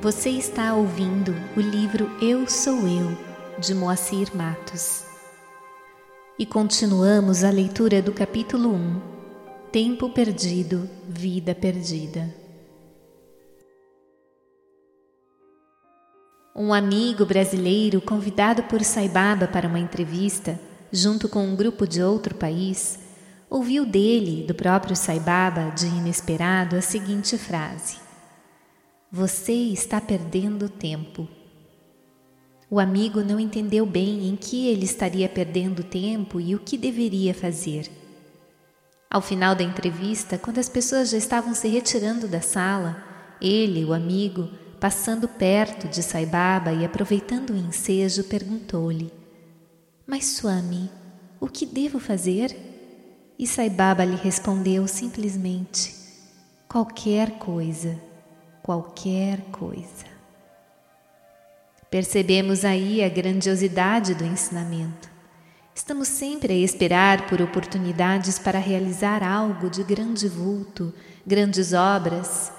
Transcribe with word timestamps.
Você 0.00 0.30
está 0.30 0.74
ouvindo 0.74 1.34
o 1.56 1.60
livro 1.60 2.08
Eu 2.22 2.48
Sou 2.48 2.86
Eu, 2.86 3.18
de 3.58 3.74
Moacir 3.74 4.28
Matos. 4.32 5.02
E 6.38 6.46
continuamos 6.46 7.42
a 7.42 7.50
leitura 7.50 8.00
do 8.00 8.12
capítulo 8.12 8.72
1, 8.72 9.00
Tempo 9.72 10.08
Perdido, 10.10 10.88
Vida 11.08 11.52
Perdida. 11.52 12.32
Um 16.54 16.72
amigo 16.72 17.26
brasileiro 17.26 18.00
convidado 18.00 18.62
por 18.62 18.84
Saibaba 18.84 19.48
para 19.48 19.66
uma 19.66 19.80
entrevista, 19.80 20.60
junto 20.92 21.28
com 21.28 21.40
um 21.44 21.56
grupo 21.56 21.88
de 21.88 22.00
outro 22.00 22.36
país, 22.36 23.00
ouviu 23.50 23.84
dele, 23.84 24.46
do 24.46 24.54
próprio 24.54 24.94
Saibaba, 24.94 25.72
de 25.72 25.86
inesperado, 25.86 26.76
a 26.76 26.80
seguinte 26.80 27.36
frase 27.36 28.06
você 29.10 29.54
está 29.54 30.02
perdendo 30.02 30.68
tempo. 30.68 31.26
O 32.70 32.78
amigo 32.78 33.22
não 33.22 33.40
entendeu 33.40 33.86
bem 33.86 34.28
em 34.28 34.36
que 34.36 34.66
ele 34.66 34.84
estaria 34.84 35.26
perdendo 35.26 35.82
tempo 35.82 36.38
e 36.38 36.54
o 36.54 36.58
que 36.58 36.76
deveria 36.76 37.32
fazer. 37.32 37.90
Ao 39.10 39.22
final 39.22 39.54
da 39.54 39.64
entrevista, 39.64 40.36
quando 40.36 40.58
as 40.58 40.68
pessoas 40.68 41.08
já 41.08 41.16
estavam 41.16 41.54
se 41.54 41.66
retirando 41.68 42.28
da 42.28 42.42
sala, 42.42 43.02
ele, 43.40 43.82
o 43.82 43.94
amigo, 43.94 44.50
passando 44.78 45.26
perto 45.26 45.88
de 45.88 46.02
Saibaba 46.02 46.74
e 46.74 46.84
aproveitando 46.84 47.50
o 47.50 47.56
ensejo, 47.56 48.24
perguntou-lhe: 48.24 49.10
Mas, 50.06 50.26
Swami, 50.26 50.90
o 51.40 51.48
que 51.48 51.64
devo 51.64 51.98
fazer? 51.98 52.54
E 53.38 53.46
Saibaba 53.46 54.04
lhe 54.04 54.16
respondeu 54.16 54.86
simplesmente: 54.86 55.94
Qualquer 56.68 57.38
coisa 57.38 58.07
qualquer 58.68 59.40
coisa. 59.50 60.04
Percebemos 61.90 62.66
aí 62.66 63.02
a 63.02 63.08
grandiosidade 63.08 64.14
do 64.14 64.26
ensinamento. 64.26 65.08
Estamos 65.74 66.06
sempre 66.06 66.52
a 66.52 66.56
esperar 66.56 67.26
por 67.28 67.40
oportunidades 67.40 68.38
para 68.38 68.58
realizar 68.58 69.22
algo 69.22 69.70
de 69.70 69.82
grande 69.82 70.28
vulto, 70.28 70.92
grandes 71.26 71.72
obras, 71.72 72.52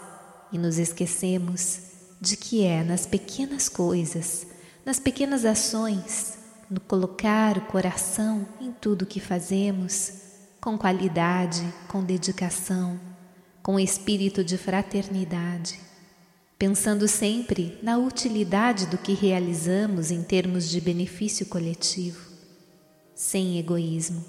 e 0.52 0.58
nos 0.58 0.80
esquecemos 0.80 1.80
de 2.20 2.36
que 2.36 2.66
é 2.66 2.84
nas 2.84 3.06
pequenas 3.06 3.70
coisas, 3.70 4.48
nas 4.84 5.00
pequenas 5.00 5.46
ações, 5.46 6.40
no 6.68 6.80
colocar 6.80 7.56
o 7.56 7.68
coração 7.68 8.48
em 8.60 8.72
tudo 8.72 9.06
que 9.06 9.20
fazemos, 9.20 10.14
com 10.60 10.76
qualidade, 10.76 11.72
com 11.88 12.04
dedicação, 12.04 13.00
com 13.62 13.80
espírito 13.80 14.44
de 14.44 14.58
fraternidade 14.58 15.88
pensando 16.60 17.08
sempre 17.08 17.80
na 17.82 17.98
utilidade 17.98 18.86
do 18.88 18.98
que 18.98 19.14
realizamos 19.14 20.12
em 20.12 20.22
termos 20.22 20.70
de 20.70 20.82
benefício 20.82 21.46
coletivo, 21.46 22.20
sem 23.16 23.58
egoísmo, 23.58 24.26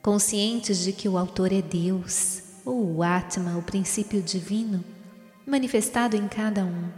conscientes 0.00 0.78
de 0.78 0.92
que 0.92 1.08
o 1.08 1.18
autor 1.18 1.52
é 1.52 1.60
Deus, 1.60 2.40
ou 2.64 2.94
o 2.94 3.02
Atma, 3.02 3.58
o 3.58 3.62
princípio 3.62 4.22
divino, 4.22 4.84
manifestado 5.44 6.16
em 6.16 6.28
cada 6.28 6.64
um, 6.64 6.88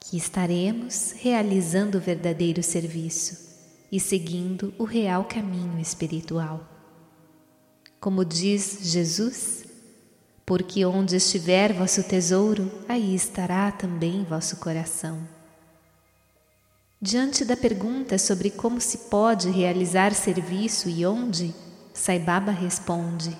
que 0.00 0.16
estaremos 0.16 1.12
realizando 1.18 1.98
o 1.98 2.00
verdadeiro 2.00 2.62
serviço 2.62 3.50
e 3.92 4.00
seguindo 4.00 4.72
o 4.78 4.84
real 4.84 5.26
caminho 5.26 5.78
espiritual. 5.78 6.66
Como 8.00 8.24
diz 8.24 8.78
Jesus, 8.84 9.64
porque 10.50 10.84
onde 10.84 11.14
estiver 11.14 11.72
vosso 11.72 12.02
tesouro, 12.02 12.68
aí 12.88 13.14
estará 13.14 13.70
também 13.70 14.24
vosso 14.24 14.56
coração. 14.56 15.20
Diante 17.00 17.44
da 17.44 17.56
pergunta 17.56 18.18
sobre 18.18 18.50
como 18.50 18.80
se 18.80 18.98
pode 19.08 19.48
realizar 19.48 20.12
serviço 20.12 20.88
e 20.88 21.06
onde, 21.06 21.54
Saibaba 21.94 22.50
responde: 22.50 23.30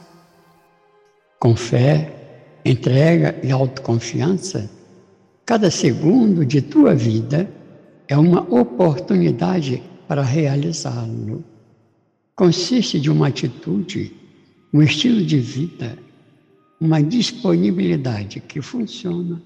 Com 1.40 1.56
fé, 1.56 2.14
entrega 2.64 3.40
e 3.42 3.50
autoconfiança, 3.50 4.70
cada 5.44 5.68
segundo 5.68 6.46
de 6.46 6.62
tua 6.62 6.94
vida 6.94 7.50
é 8.06 8.16
uma 8.16 8.42
oportunidade 8.42 9.82
para 10.06 10.22
realizá-lo. 10.22 11.42
Consiste 12.36 13.00
de 13.00 13.10
uma 13.10 13.26
atitude, 13.26 14.14
um 14.72 14.80
estilo 14.80 15.24
de 15.24 15.40
vida 15.40 15.98
uma 16.80 17.02
disponibilidade 17.02 18.40
que 18.40 18.62
funciona 18.62 19.42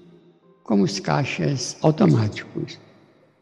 como 0.63 0.83
os 0.83 0.99
caixas 0.99 1.75
automáticos 1.81 2.79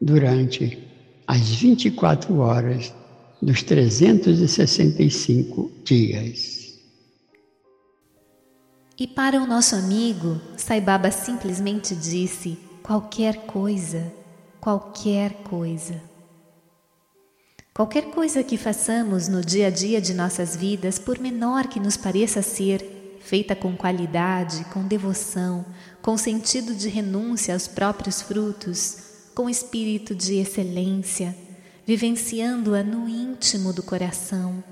durante 0.00 0.78
as 1.26 1.48
24 1.48 2.36
horas 2.38 2.92
dos 3.40 3.62
365 3.62 5.70
dias. 5.84 6.64
E 8.98 9.06
para 9.06 9.40
o 9.40 9.46
nosso 9.46 9.74
amigo, 9.74 10.40
Saibaba 10.56 11.10
simplesmente 11.10 11.94
disse: 11.94 12.58
qualquer 12.82 13.46
coisa, 13.46 14.12
qualquer 14.60 15.42
coisa. 15.44 16.00
Qualquer 17.72 18.10
coisa 18.10 18.44
que 18.44 18.56
façamos 18.56 19.26
no 19.26 19.40
dia 19.40 19.66
a 19.66 19.70
dia 19.70 20.00
de 20.00 20.14
nossas 20.14 20.54
vidas, 20.54 20.96
por 20.96 21.18
menor 21.18 21.66
que 21.66 21.80
nos 21.80 21.96
pareça 21.96 22.40
ser, 22.40 22.93
feita 23.24 23.56
com 23.56 23.74
qualidade, 23.74 24.64
com 24.66 24.86
devoção, 24.86 25.64
com 26.02 26.16
sentido 26.16 26.74
de 26.74 26.90
renúncia 26.90 27.54
aos 27.54 27.66
próprios 27.66 28.20
frutos, 28.20 28.98
com 29.34 29.48
espírito 29.48 30.14
de 30.14 30.34
excelência, 30.34 31.34
vivenciando-a 31.86 32.82
no 32.82 33.08
íntimo 33.08 33.72
do 33.72 33.82
coração, 33.82 34.62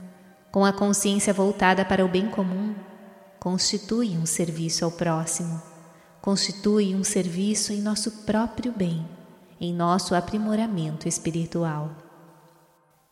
com 0.51 0.67
a 0.67 0.73
consciência 0.73 1.33
voltada 1.33 1.83
para 1.83 2.05
o 2.05 2.09
bem 2.09 2.29
comum, 2.29 2.75
constitui 3.41 4.11
um 4.11 4.27
serviço 4.27 4.85
ao 4.85 4.93
próximo, 4.93 5.61
constitui 6.21 6.95
um 6.95 7.03
serviço 7.03 7.73
em 7.73 7.81
nosso 7.81 8.11
próprio 8.25 8.71
bem, 8.71 9.09
em 9.59 9.73
nosso 9.73 10.15
aprimoramento 10.15 11.09
espiritual. 11.09 11.91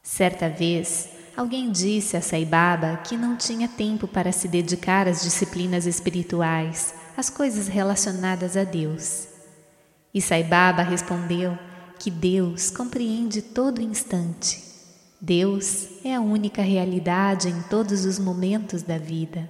Certa 0.03 0.51
vez, 0.51 1.09
Alguém 1.37 1.71
disse 1.71 2.17
a 2.17 2.21
Saibaba 2.21 2.99
que 2.99 3.17
não 3.17 3.37
tinha 3.37 3.69
tempo 3.69 4.07
para 4.09 4.33
se 4.33 4.49
dedicar 4.49 5.07
às 5.07 5.23
disciplinas 5.23 5.87
espirituais, 5.87 6.95
às 7.17 7.31
coisas 7.31 7.69
relacionadas 7.69 8.57
a 8.57 8.65
Deus. 8.65 9.29
E 10.13 10.21
Saibaba 10.21 10.83
respondeu 10.83 11.57
que 11.99 12.11
Deus 12.11 12.71
compreende 12.71 13.43
todo 13.43 13.81
instante. 13.81 14.65
Deus 15.21 15.89
é 16.05 16.15
a 16.15 16.21
única 16.21 16.63
realidade 16.63 17.49
em 17.49 17.63
todos 17.63 18.05
os 18.05 18.19
momentos 18.19 18.83
da 18.83 18.99
vida. 18.99 19.49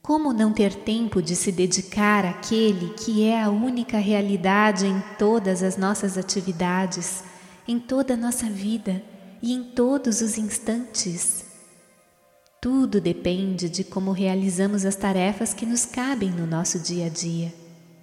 Como 0.00 0.32
não 0.32 0.52
ter 0.52 0.72
tempo 0.72 1.20
de 1.20 1.34
se 1.34 1.50
dedicar 1.50 2.24
àquele 2.24 2.94
que 2.94 3.24
é 3.24 3.42
a 3.42 3.50
única 3.50 3.98
realidade 3.98 4.86
em 4.86 5.02
todas 5.18 5.64
as 5.64 5.76
nossas 5.76 6.16
atividades, 6.16 7.24
em 7.66 7.80
toda 7.80 8.14
a 8.14 8.16
nossa 8.16 8.46
vida? 8.46 9.02
E 9.46 9.52
em 9.52 9.62
todos 9.62 10.22
os 10.22 10.36
instantes. 10.36 11.44
Tudo 12.60 13.00
depende 13.00 13.68
de 13.68 13.84
como 13.84 14.10
realizamos 14.10 14.84
as 14.84 14.96
tarefas 14.96 15.54
que 15.54 15.64
nos 15.64 15.84
cabem 15.84 16.30
no 16.30 16.44
nosso 16.44 16.80
dia 16.80 17.06
a 17.06 17.08
dia 17.08 17.54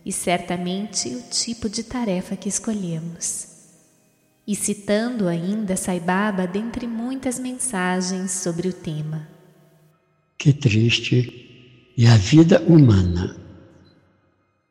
e 0.05 0.11
certamente 0.11 1.09
o 1.09 1.21
tipo 1.29 1.67
de 1.67 1.83
tarefa 1.83 2.37
que 2.37 2.47
escolhemos. 2.47 3.47
E 4.47 4.55
citando 4.55 5.27
ainda 5.27 5.75
Saibaba 5.75 6.47
dentre 6.47 6.87
muitas 6.87 7.37
mensagens 7.37 8.31
sobre 8.31 8.69
o 8.69 8.73
tema. 8.73 9.27
Que 10.37 10.53
triste 10.53 11.91
é 11.97 12.07
a 12.07 12.15
vida 12.15 12.61
humana, 12.61 13.35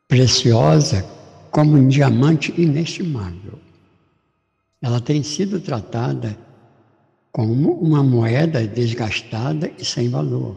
preciosa 0.07 1.05
como 1.51 1.77
um 1.77 1.87
diamante 1.87 2.51
inestimável. 2.59 3.59
Ela 4.81 4.99
tem 4.99 5.21
sido 5.21 5.61
tratada 5.61 6.35
como 7.33 7.71
uma 7.71 8.03
moeda 8.03 8.65
desgastada 8.67 9.71
e 9.79 9.83
sem 9.83 10.07
valor. 10.07 10.55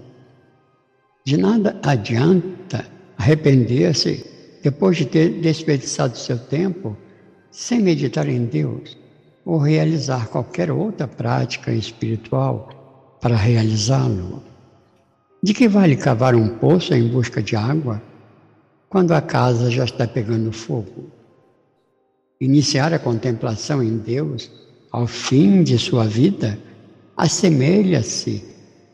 De 1.24 1.38
nada 1.38 1.80
adianta 1.82 2.84
arrepender-se 3.16 4.24
depois 4.62 4.98
de 4.98 5.06
ter 5.06 5.40
desperdiçado 5.40 6.18
seu 6.18 6.38
tempo 6.38 6.94
sem 7.50 7.80
meditar 7.80 8.28
em 8.28 8.44
Deus 8.44 8.96
ou 9.42 9.56
realizar 9.56 10.28
qualquer 10.28 10.70
outra 10.70 11.08
prática 11.08 11.72
espiritual 11.72 13.16
para 13.22 13.36
realizá-lo. 13.36 14.42
De 15.42 15.54
que 15.54 15.68
vale 15.68 15.96
cavar 15.96 16.34
um 16.34 16.58
poço 16.58 16.92
em 16.92 17.08
busca 17.08 17.42
de 17.42 17.56
água 17.56 18.02
quando 18.90 19.12
a 19.12 19.22
casa 19.22 19.70
já 19.70 19.84
está 19.84 20.06
pegando 20.06 20.52
fogo? 20.52 21.10
Iniciar 22.38 22.92
a 22.92 22.98
contemplação 22.98 23.82
em 23.82 23.96
Deus 23.96 24.65
ao 24.96 25.06
fim 25.06 25.62
de 25.62 25.78
sua 25.78 26.06
vida 26.06 26.58
assemelha-se 27.18 28.42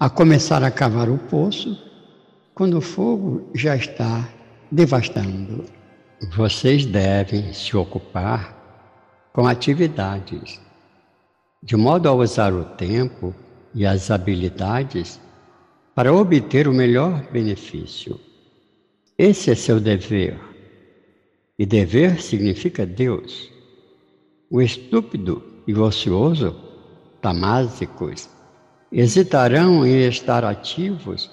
a 0.01 0.11
começar 0.11 0.65
a 0.65 0.69
cavar 0.69 1.09
o 1.09 1.17
poço 1.17 1.79
quando 2.57 2.79
o 2.79 2.81
fogo 2.81 3.49
já 3.55 3.77
está 3.77 4.29
devastando. 4.69 5.65
vocês 6.35 6.85
devem 6.85 7.53
se 7.53 7.77
ocupar 7.77 8.53
com 9.33 9.47
atividades, 9.47 10.61
de 11.63 11.77
modo 11.77 12.09
a 12.09 12.13
usar 12.13 12.53
o 12.53 12.65
tempo 12.65 13.33
e 13.73 13.87
as 13.87 14.11
habilidades 14.11 15.21
para 15.95 16.13
obter 16.13 16.67
o 16.67 16.75
melhor 16.75 17.31
benefício. 17.31 18.19
Esse 19.17 19.53
é 19.53 19.55
seu 19.55 19.79
dever. 19.79 20.37
E 21.57 21.65
dever 21.65 22.21
significa 22.21 22.85
Deus. 22.85 23.53
O 24.51 24.61
estúpido 24.61 25.52
e 25.67 25.75
ocioso, 25.75 26.57
tamásicos, 27.21 28.29
hesitarão 28.91 29.87
em 29.87 30.07
estar 30.07 30.45
ativos 30.45 31.31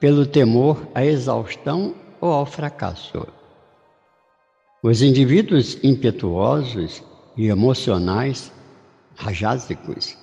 pelo 0.00 0.26
temor 0.26 0.86
à 0.94 1.04
exaustão 1.04 1.94
ou 2.20 2.32
ao 2.32 2.46
fracasso. 2.46 3.26
Os 4.82 5.02
indivíduos 5.02 5.78
impetuosos 5.82 7.02
e 7.36 7.48
emocionais, 7.48 8.52
rajásicos, 9.16 10.16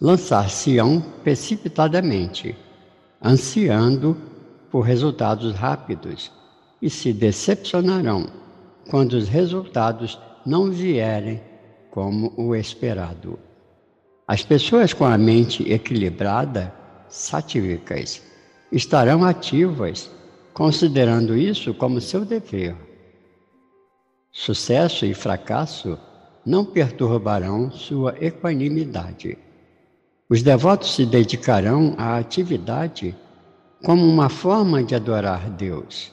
lançar-se-ão 0.00 1.00
precipitadamente, 1.22 2.56
ansiando 3.22 4.16
por 4.70 4.80
resultados 4.82 5.54
rápidos 5.54 6.30
e 6.80 6.88
se 6.88 7.12
decepcionarão 7.12 8.26
quando 8.88 9.12
os 9.14 9.28
resultados 9.28 10.18
não 10.44 10.70
vierem 10.70 11.40
como 11.90 12.32
o 12.36 12.54
esperado. 12.54 13.38
As 14.26 14.42
pessoas 14.44 14.92
com 14.92 15.04
a 15.04 15.18
mente 15.18 15.70
equilibrada, 15.70 16.72
satívicas, 17.08 18.22
estarão 18.70 19.24
ativas, 19.24 20.10
considerando 20.54 21.36
isso 21.36 21.74
como 21.74 22.00
seu 22.00 22.24
dever. 22.24 22.76
Sucesso 24.32 25.04
e 25.04 25.12
fracasso 25.12 25.98
não 26.46 26.64
perturbarão 26.64 27.70
sua 27.70 28.14
equanimidade. 28.20 29.36
Os 30.28 30.42
devotos 30.42 30.94
se 30.94 31.04
dedicarão 31.04 31.94
à 31.98 32.16
atividade 32.16 33.16
como 33.84 34.06
uma 34.06 34.28
forma 34.28 34.82
de 34.84 34.94
adorar 34.94 35.50
Deus. 35.50 36.12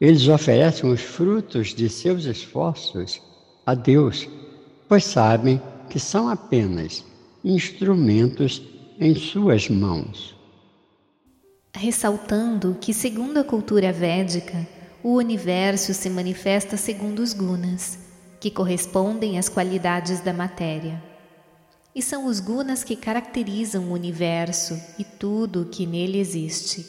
Eles 0.00 0.26
oferecem 0.26 0.90
os 0.90 1.00
frutos 1.00 1.68
de 1.68 1.88
seus 1.88 2.24
esforços 2.24 3.22
a 3.64 3.74
Deus, 3.74 4.28
pois 4.94 5.06
sabem 5.06 5.60
que 5.90 5.98
são 5.98 6.28
apenas 6.28 7.04
instrumentos 7.44 8.62
em 9.00 9.12
suas 9.12 9.68
mãos. 9.68 10.36
Ressaltando 11.74 12.78
que, 12.80 12.94
segundo 12.94 13.38
a 13.38 13.42
cultura 13.42 13.92
védica, 13.92 14.64
o 15.02 15.14
universo 15.14 15.92
se 15.92 16.08
manifesta 16.08 16.76
segundo 16.76 17.18
os 17.18 17.32
gunas, 17.32 17.98
que 18.38 18.52
correspondem 18.52 19.36
às 19.36 19.48
qualidades 19.48 20.20
da 20.20 20.32
matéria. 20.32 21.02
E 21.92 22.00
são 22.00 22.26
os 22.26 22.38
gunas 22.38 22.84
que 22.84 22.94
caracterizam 22.94 23.86
o 23.86 23.94
universo 23.94 24.80
e 24.96 25.02
tudo 25.02 25.62
o 25.62 25.66
que 25.66 25.86
nele 25.86 26.20
existe. 26.20 26.86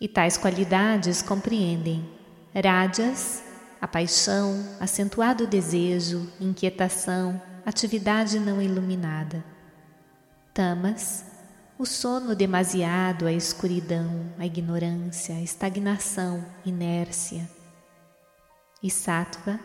E 0.00 0.08
tais 0.08 0.36
qualidades 0.36 1.22
compreendem 1.22 2.04
rajas, 2.52 3.44
a 3.80 3.86
paixão, 3.86 4.64
acentuado 4.80 5.46
desejo, 5.46 6.30
inquietação, 6.40 7.40
atividade 7.64 8.38
não 8.38 8.60
iluminada. 8.60 9.44
Tamas, 10.52 11.24
o 11.78 11.86
sono 11.86 12.34
demasiado, 12.34 13.26
a 13.26 13.32
escuridão, 13.32 14.32
a 14.38 14.44
ignorância, 14.44 15.36
a 15.36 15.40
estagnação, 15.40 16.44
inércia. 16.64 17.48
E 18.82 18.90
sattva, 18.90 19.60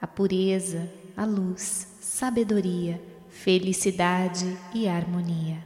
a 0.00 0.06
pureza, 0.06 0.90
a 1.16 1.24
luz, 1.24 1.86
sabedoria, 2.00 3.00
felicidade 3.30 4.56
e 4.74 4.86
harmonia. 4.86 5.64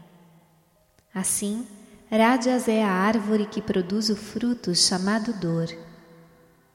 Assim, 1.13 1.67
Rajas 2.11 2.69
é 2.69 2.83
a 2.85 2.91
árvore 2.91 3.47
que 3.47 3.63
produz 3.63 4.11
o 4.11 4.17
fruto 4.17 4.75
chamado 4.75 5.33
dor. 5.33 5.69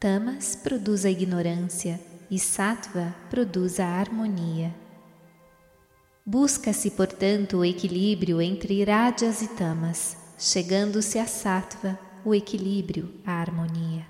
Tamas 0.05 0.55
produz 0.55 1.03
a 1.03 1.09
ignorância 1.09 1.99
e 2.29 2.37
Sattva 2.37 3.11
produz 3.27 3.79
a 3.79 3.87
harmonia. 3.87 4.71
Busca-se, 6.23 6.91
portanto, 6.91 7.57
o 7.57 7.65
equilíbrio 7.65 8.39
entre 8.39 8.83
Rajas 8.83 9.41
e 9.41 9.47
Tamas, 9.47 10.15
chegando-se 10.37 11.17
a 11.17 11.25
Sattva, 11.25 11.97
o 12.23 12.35
equilíbrio, 12.35 13.15
a 13.25 13.31
harmonia. 13.31 14.05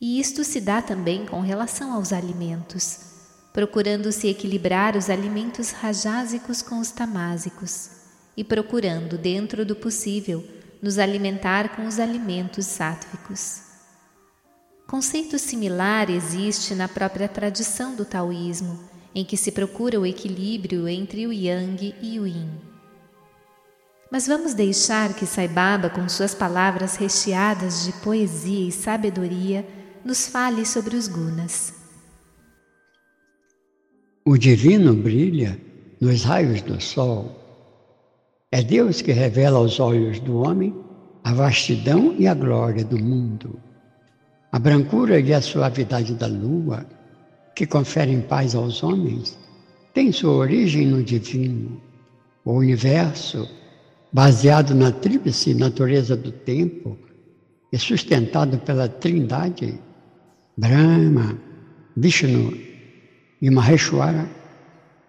E 0.00 0.20
isto 0.20 0.44
se 0.44 0.60
dá 0.60 0.80
também 0.80 1.26
com 1.26 1.40
relação 1.40 1.92
aos 1.92 2.12
alimentos 2.12 3.00
procurando 3.52 4.12
se 4.12 4.28
equilibrar 4.28 4.96
os 4.96 5.10
alimentos 5.10 5.72
rajásicos 5.72 6.62
com 6.62 6.78
os 6.78 6.92
tamásicos 6.92 7.90
e 8.36 8.44
procurando, 8.44 9.18
dentro 9.18 9.66
do 9.66 9.74
possível, 9.74 10.46
nos 10.80 11.00
alimentar 11.00 11.74
com 11.74 11.84
os 11.84 11.98
alimentos 11.98 12.64
sáttvicos. 12.66 13.66
Conceito 14.88 15.38
similar 15.38 16.08
existe 16.08 16.74
na 16.74 16.88
própria 16.88 17.28
tradição 17.28 17.94
do 17.94 18.06
taoísmo, 18.06 18.80
em 19.14 19.22
que 19.22 19.36
se 19.36 19.52
procura 19.52 20.00
o 20.00 20.06
equilíbrio 20.06 20.88
entre 20.88 21.26
o 21.26 21.32
yang 21.32 21.94
e 22.00 22.18
o 22.18 22.26
yin. 22.26 22.48
Mas 24.10 24.26
vamos 24.26 24.54
deixar 24.54 25.12
que 25.12 25.26
Sai 25.26 25.46
Baba, 25.46 25.90
com 25.90 26.08
suas 26.08 26.34
palavras 26.34 26.96
recheadas 26.96 27.84
de 27.84 27.92
poesia 28.00 28.66
e 28.66 28.72
sabedoria, 28.72 29.68
nos 30.02 30.26
fale 30.26 30.64
sobre 30.64 30.96
os 30.96 31.06
gunas. 31.06 31.74
O 34.24 34.38
divino 34.38 34.94
brilha 34.94 35.60
nos 36.00 36.24
raios 36.24 36.62
do 36.62 36.80
sol. 36.80 37.36
É 38.50 38.62
Deus 38.62 39.02
que 39.02 39.12
revela 39.12 39.58
aos 39.58 39.78
olhos 39.80 40.18
do 40.18 40.38
homem 40.38 40.74
a 41.22 41.34
vastidão 41.34 42.16
e 42.18 42.26
a 42.26 42.32
glória 42.32 42.82
do 42.82 42.98
mundo. 42.98 43.67
A 44.50 44.58
brancura 44.58 45.20
e 45.20 45.32
a 45.34 45.42
suavidade 45.42 46.14
da 46.14 46.26
lua, 46.26 46.86
que 47.54 47.66
conferem 47.66 48.22
paz 48.22 48.54
aos 48.54 48.82
homens, 48.82 49.38
tem 49.92 50.10
sua 50.10 50.32
origem 50.32 50.86
no 50.86 51.02
divino. 51.02 51.80
O 52.44 52.52
universo, 52.52 53.46
baseado 54.10 54.74
na 54.74 54.90
tríplice 54.90 55.52
natureza 55.54 56.16
do 56.16 56.32
tempo 56.32 56.96
e 57.70 57.78
sustentado 57.78 58.58
pela 58.58 58.88
Trindade, 58.88 59.78
Brahma, 60.56 61.38
Vishnu 61.94 62.56
e 63.42 63.50
Maheshwara 63.50 64.26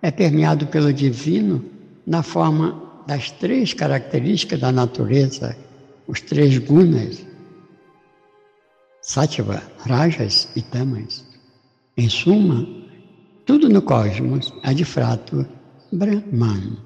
é 0.01 0.11
permeado 0.11 0.67
pelo 0.67 0.91
divino 0.91 1.63
na 2.05 2.21
forma 2.21 3.03
das 3.07 3.31
três 3.31 3.73
características 3.73 4.59
da 4.59 4.71
natureza, 4.71 5.55
os 6.07 6.19
três 6.19 6.57
gunas, 6.57 7.25
Sattva, 9.09 9.63
Rajas 9.79 10.47
e 10.55 10.61
Tamas. 10.61 11.25
Em 11.97 12.07
suma, 12.07 12.63
tudo 13.43 13.67
no 13.67 13.81
cosmos 13.81 14.53
é 14.63 14.71
de 14.71 14.85
fato 14.85 15.47
Brahman, 15.91 16.77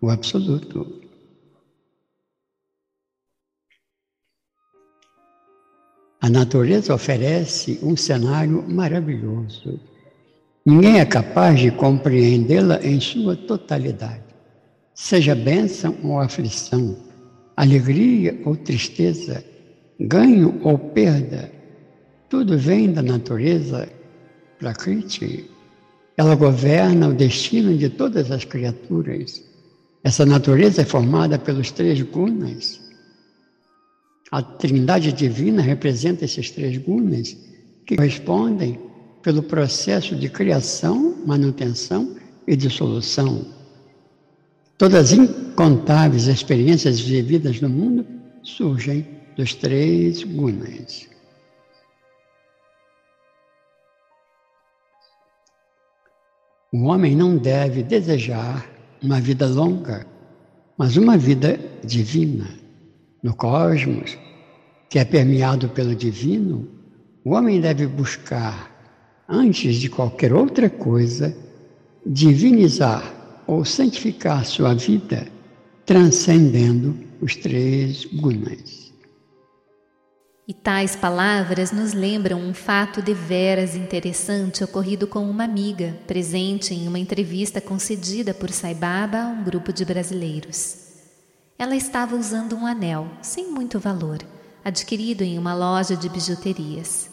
o 0.00 0.08
Absoluto. 0.08 0.98
A 6.22 6.30
natureza 6.30 6.94
oferece 6.94 7.78
um 7.82 7.94
cenário 7.94 8.64
maravilhoso 8.66 9.78
Ninguém 10.64 11.00
é 11.00 11.04
capaz 11.04 11.60
de 11.60 11.70
compreendê-la 11.70 12.78
em 12.82 12.98
sua 12.98 13.36
totalidade, 13.36 14.24
seja 14.94 15.34
bênção 15.34 15.96
ou 16.02 16.18
aflição, 16.18 16.96
alegria 17.56 18.38
ou 18.44 18.56
tristeza, 18.56 19.44
ganho 19.98 20.60
ou 20.62 20.78
perda, 20.78 21.57
tudo 22.28 22.58
vem 22.58 22.92
da 22.92 23.02
natureza 23.02 23.88
Prakriti. 24.58 25.48
Ela 26.16 26.34
governa 26.34 27.08
o 27.08 27.14
destino 27.14 27.76
de 27.76 27.88
todas 27.88 28.30
as 28.30 28.44
criaturas. 28.44 29.42
Essa 30.02 30.26
natureza 30.26 30.82
é 30.82 30.84
formada 30.84 31.38
pelos 31.38 31.70
três 31.70 32.00
gunas. 32.02 32.80
A 34.30 34.42
trindade 34.42 35.12
divina 35.12 35.62
representa 35.62 36.24
esses 36.24 36.50
três 36.50 36.76
gunas 36.76 37.36
que 37.86 37.96
correspondem 37.96 38.78
pelo 39.22 39.42
processo 39.42 40.14
de 40.16 40.28
criação, 40.28 41.16
manutenção 41.26 42.16
e 42.46 42.56
dissolução. 42.56 43.46
Todas 44.76 45.12
as 45.12 45.12
incontáveis 45.12 46.26
experiências 46.26 47.00
vividas 47.00 47.60
no 47.60 47.68
mundo 47.68 48.06
surgem 48.42 49.06
dos 49.36 49.54
três 49.54 50.22
gunas. 50.22 51.08
O 56.70 56.84
homem 56.84 57.16
não 57.16 57.38
deve 57.38 57.82
desejar 57.82 58.68
uma 59.02 59.18
vida 59.18 59.46
longa, 59.46 60.06
mas 60.76 60.98
uma 60.98 61.16
vida 61.16 61.58
divina. 61.82 62.46
No 63.22 63.34
cosmos, 63.34 64.18
que 64.90 64.98
é 64.98 65.04
permeado 65.04 65.70
pelo 65.70 65.94
divino, 65.94 66.68
o 67.24 67.30
homem 67.30 67.58
deve 67.58 67.86
buscar 67.86 68.70
antes 69.26 69.76
de 69.76 69.88
qualquer 69.88 70.32
outra 70.32 70.68
coisa, 70.68 71.34
divinizar 72.04 73.14
ou 73.46 73.64
santificar 73.64 74.44
sua 74.44 74.74
vida, 74.74 75.26
transcendendo 75.86 76.94
os 77.22 77.34
três 77.34 78.04
gunas. 78.04 78.87
E 80.48 80.54
tais 80.54 80.96
palavras 80.96 81.72
nos 81.72 81.92
lembram 81.92 82.40
um 82.40 82.54
fato 82.54 83.02
deveras 83.02 83.76
interessante 83.76 84.64
ocorrido 84.64 85.06
com 85.06 85.28
uma 85.28 85.44
amiga, 85.44 85.94
presente 86.06 86.72
em 86.72 86.88
uma 86.88 86.98
entrevista 86.98 87.60
concedida 87.60 88.32
por 88.32 88.50
Sai 88.50 88.74
Baba 88.74 89.24
a 89.24 89.26
um 89.26 89.44
grupo 89.44 89.74
de 89.74 89.84
brasileiros. 89.84 90.86
Ela 91.58 91.76
estava 91.76 92.16
usando 92.16 92.56
um 92.56 92.64
anel, 92.64 93.08
sem 93.20 93.50
muito 93.50 93.78
valor, 93.78 94.20
adquirido 94.64 95.22
em 95.22 95.38
uma 95.38 95.54
loja 95.54 95.94
de 95.94 96.08
bijuterias. 96.08 97.10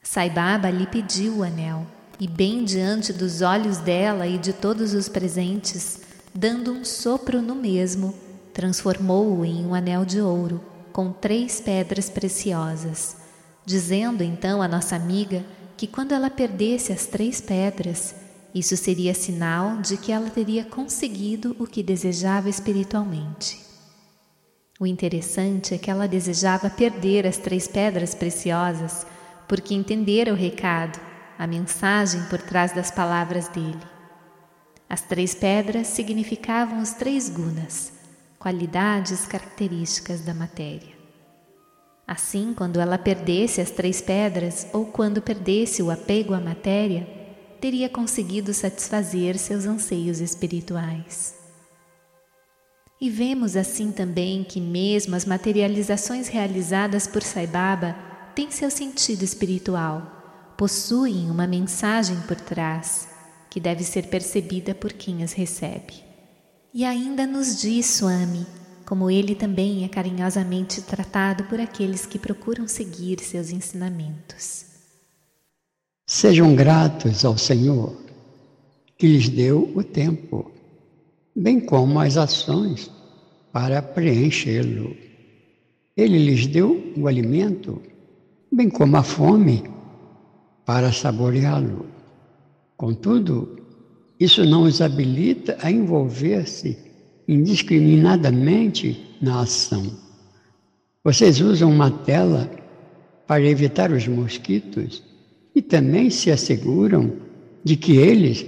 Sai 0.00 0.30
Baba 0.30 0.70
lhe 0.70 0.86
pediu 0.86 1.38
o 1.38 1.42
anel, 1.42 1.84
e 2.20 2.28
bem 2.28 2.64
diante 2.64 3.12
dos 3.12 3.42
olhos 3.42 3.78
dela 3.78 4.28
e 4.28 4.38
de 4.38 4.52
todos 4.52 4.94
os 4.94 5.08
presentes, 5.08 6.02
dando 6.32 6.70
um 6.70 6.84
sopro 6.84 7.42
no 7.42 7.56
mesmo, 7.56 8.14
transformou-o 8.52 9.44
em 9.44 9.66
um 9.66 9.74
anel 9.74 10.04
de 10.04 10.20
ouro 10.20 10.73
com 10.94 11.10
três 11.10 11.60
pedras 11.60 12.08
preciosas, 12.08 13.16
dizendo 13.66 14.22
então 14.22 14.62
à 14.62 14.68
nossa 14.68 14.94
amiga 14.94 15.44
que 15.76 15.88
quando 15.88 16.12
ela 16.12 16.30
perdesse 16.30 16.92
as 16.92 17.04
três 17.04 17.40
pedras, 17.40 18.14
isso 18.54 18.76
seria 18.76 19.12
sinal 19.12 19.78
de 19.78 19.96
que 19.96 20.12
ela 20.12 20.30
teria 20.30 20.64
conseguido 20.64 21.56
o 21.58 21.66
que 21.66 21.82
desejava 21.82 22.48
espiritualmente. 22.48 23.58
O 24.78 24.86
interessante 24.86 25.74
é 25.74 25.78
que 25.78 25.90
ela 25.90 26.06
desejava 26.06 26.70
perder 26.70 27.26
as 27.26 27.38
três 27.38 27.66
pedras 27.66 28.14
preciosas 28.14 29.04
porque 29.48 29.74
entendera 29.74 30.32
o 30.32 30.36
recado, 30.36 31.00
a 31.36 31.44
mensagem 31.44 32.22
por 32.26 32.40
trás 32.40 32.72
das 32.72 32.92
palavras 32.92 33.48
dele. 33.48 33.82
As 34.88 35.00
três 35.00 35.34
pedras 35.34 35.88
significavam 35.88 36.80
os 36.80 36.92
três 36.92 37.28
gunas, 37.28 37.93
qualidades 38.44 39.24
características 39.24 40.20
da 40.20 40.34
matéria. 40.34 40.92
Assim, 42.06 42.52
quando 42.52 42.78
ela 42.78 42.98
perdesse 42.98 43.58
as 43.58 43.70
três 43.70 44.02
pedras 44.02 44.66
ou 44.70 44.84
quando 44.84 45.22
perdesse 45.22 45.82
o 45.82 45.90
apego 45.90 46.34
à 46.34 46.40
matéria, 46.40 47.08
teria 47.58 47.88
conseguido 47.88 48.52
satisfazer 48.52 49.38
seus 49.38 49.64
anseios 49.64 50.20
espirituais. 50.20 51.34
E 53.00 53.08
vemos 53.08 53.56
assim 53.56 53.90
também 53.90 54.44
que, 54.44 54.60
mesmo 54.60 55.16
as 55.16 55.24
materializações 55.24 56.28
realizadas 56.28 57.06
por 57.06 57.22
Sai 57.22 57.46
Baba 57.46 57.96
têm 58.34 58.50
seu 58.50 58.70
sentido 58.70 59.22
espiritual, 59.22 60.52
possuem 60.58 61.30
uma 61.30 61.46
mensagem 61.46 62.20
por 62.28 62.36
trás 62.38 63.08
que 63.48 63.58
deve 63.58 63.82
ser 63.84 64.08
percebida 64.08 64.74
por 64.74 64.92
quem 64.92 65.22
as 65.22 65.32
recebe. 65.32 66.03
E 66.76 66.84
ainda 66.84 67.24
nos 67.24 67.60
diz 67.60 67.86
Swami, 67.86 68.44
como 68.84 69.08
ele 69.08 69.36
também 69.36 69.84
é 69.84 69.88
carinhosamente 69.88 70.82
tratado 70.82 71.44
por 71.44 71.60
aqueles 71.60 72.04
que 72.04 72.18
procuram 72.18 72.66
seguir 72.66 73.20
seus 73.20 73.52
ensinamentos. 73.52 74.66
Sejam 76.04 76.52
gratos 76.56 77.24
ao 77.24 77.38
Senhor, 77.38 77.96
que 78.98 79.06
lhes 79.06 79.28
deu 79.28 79.72
o 79.72 79.84
tempo, 79.84 80.50
bem 81.32 81.60
como 81.60 82.00
as 82.00 82.16
ações 82.16 82.90
para 83.52 83.80
preenchê-lo. 83.80 84.96
Ele 85.96 86.18
lhes 86.18 86.44
deu 86.48 86.92
o 86.96 87.06
alimento, 87.06 87.80
bem 88.50 88.68
como 88.68 88.96
a 88.96 89.04
fome 89.04 89.62
para 90.66 90.92
saboreá-lo. 90.92 91.86
Contudo, 92.76 93.63
isso 94.18 94.44
não 94.44 94.62
os 94.62 94.80
habilita 94.80 95.56
a 95.60 95.70
envolver-se 95.70 96.78
indiscriminadamente 97.26 99.16
na 99.20 99.40
ação. 99.40 99.98
Vocês 101.02 101.40
usam 101.40 101.70
uma 101.70 101.90
tela 101.90 102.50
para 103.26 103.42
evitar 103.42 103.90
os 103.90 104.06
mosquitos 104.06 105.02
e 105.54 105.62
também 105.62 106.10
se 106.10 106.30
asseguram 106.30 107.12
de 107.62 107.76
que 107.76 107.96
eles 107.96 108.44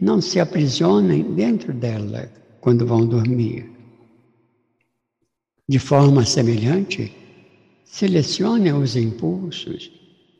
não 0.00 0.20
se 0.20 0.40
aprisionem 0.40 1.22
dentro 1.34 1.72
dela 1.72 2.30
quando 2.60 2.86
vão 2.86 3.06
dormir. 3.06 3.70
De 5.68 5.78
forma 5.78 6.24
semelhante, 6.24 7.12
selecione 7.84 8.72
os 8.72 8.96
impulsos, 8.96 9.90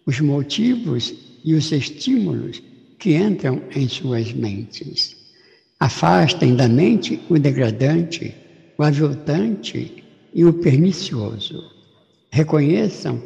os 0.06 0.20
motivos 0.20 1.14
e 1.44 1.54
os 1.54 1.70
estímulos 1.70 2.62
que 3.00 3.16
entram 3.16 3.62
em 3.74 3.88
suas 3.88 4.32
mentes. 4.32 5.16
Afastem 5.80 6.54
da 6.54 6.68
mente 6.68 7.20
o 7.30 7.38
degradante, 7.38 8.34
o 8.78 8.82
aviltante 8.82 10.04
e 10.34 10.44
o 10.44 10.52
pernicioso. 10.52 11.58
Reconheçam 12.30 13.20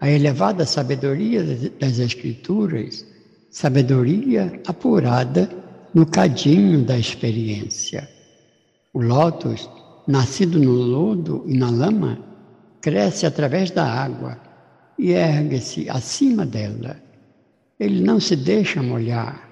a 0.00 0.08
elevada 0.08 0.64
sabedoria 0.64 1.44
das 1.80 1.98
Escrituras, 1.98 3.04
sabedoria 3.50 4.60
apurada 4.64 5.50
no 5.92 6.06
cadinho 6.06 6.84
da 6.84 6.96
experiência. 6.96 8.08
O 8.94 9.02
lótus, 9.02 9.68
nascido 10.06 10.58
no 10.60 10.72
lodo 10.72 11.44
e 11.48 11.58
na 11.58 11.70
lama, 11.70 12.20
cresce 12.80 13.26
através 13.26 13.72
da 13.72 13.84
água 13.84 14.40
e 14.96 15.10
ergue-se 15.10 15.90
acima 15.90 16.46
dela 16.46 17.05
ele 17.78 18.00
não 18.00 18.18
se 18.18 18.34
deixa 18.34 18.82
molhar, 18.82 19.48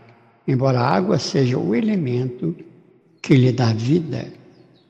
embora 0.48 0.80
a 0.80 0.88
água 0.88 1.18
seja 1.18 1.58
o 1.58 1.74
elemento 1.74 2.56
que 3.20 3.34
lhe 3.34 3.52
dá 3.52 3.72
vida. 3.72 4.32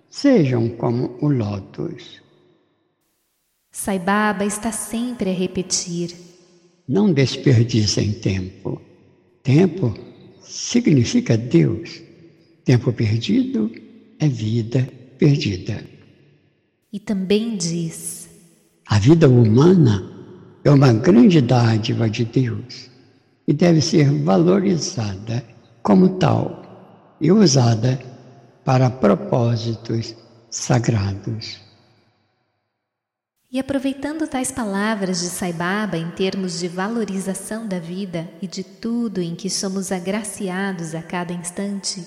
Sejam 0.08 0.68
como 0.68 1.16
o 1.20 1.28
lótus. 1.28 2.22
Sai 3.72 3.98
Baba 3.98 4.44
está 4.44 4.70
sempre 4.70 5.30
a 5.30 5.32
repetir. 5.32 6.14
Não 6.86 7.12
desperdicem 7.12 8.12
tempo. 8.12 8.80
Tempo 9.42 9.92
significa 10.40 11.36
Deus. 11.36 12.00
Tempo 12.64 12.92
perdido 12.92 13.70
é 14.20 14.28
vida 14.28 14.88
perdida. 15.18 15.84
E 16.92 17.00
também 17.00 17.56
diz: 17.56 18.28
A 18.86 18.98
vida 19.00 19.28
humana 19.28 20.08
é 20.62 20.70
uma 20.70 20.92
grande 20.92 21.40
dádiva 21.40 22.08
de 22.08 22.24
Deus 22.24 22.93
e 23.46 23.52
deve 23.52 23.80
ser 23.80 24.10
valorizada 24.22 25.44
como 25.82 26.18
tal 26.18 26.62
e 27.20 27.30
usada 27.30 28.00
para 28.64 28.88
propósitos 28.88 30.14
sagrados. 30.50 31.60
E 33.52 33.58
aproveitando 33.60 34.26
tais 34.26 34.50
palavras 34.50 35.20
de 35.20 35.26
Sai 35.26 35.52
Baba 35.52 35.96
em 35.96 36.10
termos 36.10 36.58
de 36.58 36.66
valorização 36.66 37.68
da 37.68 37.78
vida 37.78 38.28
e 38.42 38.48
de 38.48 38.64
tudo 38.64 39.20
em 39.20 39.36
que 39.36 39.48
somos 39.48 39.92
agraciados 39.92 40.92
a 40.92 41.02
cada 41.02 41.32
instante, 41.32 42.04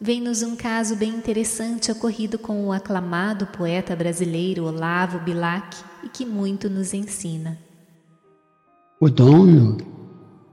vem-nos 0.00 0.42
um 0.42 0.56
caso 0.56 0.96
bem 0.96 1.10
interessante 1.10 1.92
ocorrido 1.92 2.38
com 2.38 2.64
o 2.64 2.72
aclamado 2.72 3.46
poeta 3.48 3.94
brasileiro 3.94 4.64
Olavo 4.64 5.18
Bilac 5.18 5.76
e 6.02 6.08
que 6.08 6.24
muito 6.24 6.70
nos 6.70 6.94
ensina. 6.94 7.58
O 8.98 9.10
dono 9.10 9.99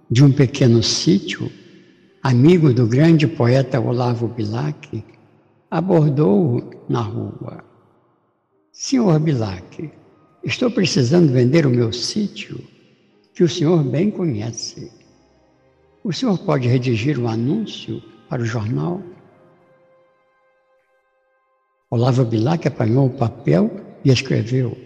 de 0.09 0.23
um 0.23 0.31
pequeno 0.31 0.81
sítio, 0.81 1.51
amigo 2.23 2.73
do 2.73 2.87
grande 2.87 3.27
poeta 3.27 3.79
Olavo 3.79 4.27
Bilac, 4.27 5.03
abordou-o 5.69 6.69
na 6.87 7.01
rua. 7.01 7.63
Senhor 8.71 9.19
Bilac, 9.19 9.91
estou 10.43 10.71
precisando 10.71 11.31
vender 11.31 11.65
o 11.65 11.69
meu 11.69 11.91
sítio, 11.91 12.57
que 13.33 13.43
o 13.43 13.49
senhor 13.49 13.83
bem 13.83 14.09
conhece. 14.09 14.91
O 16.03 16.13
senhor 16.13 16.37
pode 16.39 16.69
redigir 16.69 17.19
um 17.19 17.27
anúncio 17.27 18.01
para 18.29 18.41
o 18.41 18.45
jornal? 18.45 19.01
Olavo 21.91 22.23
Bilac 22.23 22.65
apanhou 22.65 23.07
o 23.07 23.17
papel 23.17 23.69
e 24.05 24.11
escreveu: 24.11 24.77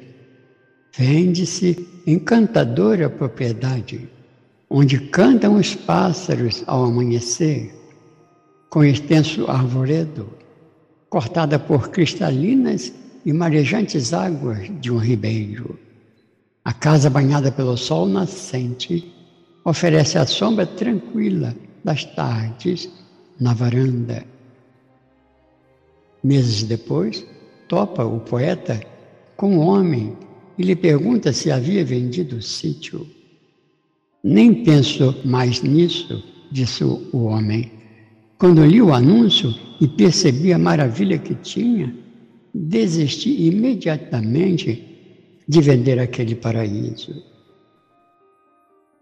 Vende-se 0.97 1.87
encantadora 2.07 3.09
propriedade 3.09 4.09
onde 4.73 4.97
cantam 4.97 5.57
os 5.57 5.75
pássaros 5.75 6.63
ao 6.65 6.85
amanhecer, 6.85 7.75
com 8.69 8.85
extenso 8.85 9.45
arvoredo, 9.51 10.29
cortada 11.09 11.59
por 11.59 11.89
cristalinas 11.89 12.93
e 13.25 13.33
marejantes 13.33 14.13
águas 14.13 14.71
de 14.79 14.89
um 14.89 14.97
ribeiro. 14.97 15.77
A 16.63 16.71
casa 16.71 17.09
banhada 17.09 17.51
pelo 17.51 17.75
sol 17.75 18.05
nascente 18.05 19.13
oferece 19.65 20.17
a 20.17 20.25
sombra 20.25 20.65
tranquila 20.65 21.53
das 21.83 22.05
tardes 22.05 22.89
na 23.41 23.53
varanda. 23.53 24.23
Meses 26.23 26.63
depois, 26.63 27.25
topa 27.67 28.05
o 28.05 28.21
poeta 28.21 28.79
com 29.35 29.57
um 29.57 29.59
homem 29.59 30.15
e 30.57 30.63
lhe 30.63 30.77
pergunta 30.77 31.33
se 31.33 31.51
havia 31.51 31.83
vendido 31.83 32.37
o 32.37 32.41
sítio. 32.41 33.05
Nem 34.23 34.63
penso 34.63 35.15
mais 35.25 35.61
nisso, 35.61 36.23
disse 36.51 36.83
o 36.83 37.23
homem. 37.23 37.71
Quando 38.37 38.63
li 38.65 38.81
o 38.81 38.93
anúncio 38.93 39.53
e 39.79 39.87
percebi 39.87 40.53
a 40.53 40.59
maravilha 40.59 41.17
que 41.17 41.33
tinha, 41.33 41.95
desisti 42.53 43.47
imediatamente 43.47 44.87
de 45.47 45.61
vender 45.61 45.99
aquele 45.99 46.35
paraíso. 46.35 47.23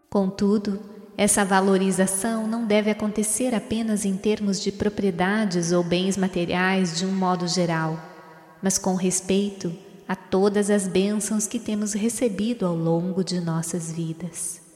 Contudo, 0.09 0.79
essa 1.17 1.43
valorização 1.43 2.47
não 2.47 2.65
deve 2.65 2.89
acontecer 2.89 3.53
apenas 3.53 4.05
em 4.05 4.15
termos 4.15 4.61
de 4.61 4.71
propriedades 4.71 5.73
ou 5.73 5.83
bens 5.83 6.15
materiais 6.15 6.97
de 6.97 7.05
um 7.05 7.11
modo 7.11 7.45
geral, 7.45 7.99
mas 8.63 8.77
com 8.77 8.95
respeito 8.95 9.71
a 10.07 10.15
todas 10.15 10.69
as 10.69 10.87
bênçãos 10.87 11.45
que 11.45 11.59
temos 11.59 11.93
recebido 11.93 12.65
ao 12.65 12.75
longo 12.75 13.23
de 13.23 13.39
nossas 13.41 13.91
vidas. 13.91 14.68